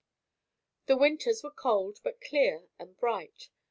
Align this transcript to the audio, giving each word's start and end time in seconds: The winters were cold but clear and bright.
The 0.87 0.97
winters 0.97 1.43
were 1.43 1.51
cold 1.51 1.99
but 2.01 2.19
clear 2.21 2.69
and 2.79 2.97
bright. 2.97 3.49